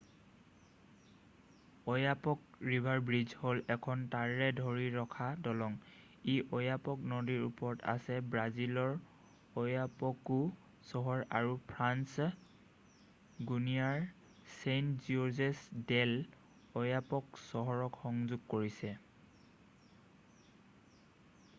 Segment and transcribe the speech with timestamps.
[1.93, 8.95] "oyapock river bridge হ'ল এখন তাৰেৰে ধৰি ৰখা দলং। ই oyapock নদীৰ ওপৰত আছে ব্ৰাজিলৰ
[9.65, 10.39] oiapoque
[10.93, 12.27] চহৰ আৰু ফ্ৰান্স
[13.53, 14.07] guianaৰ
[14.57, 15.63] saint-georges
[15.95, 18.95] del'oyapock চহৰক সংযোগ কৰিছে।""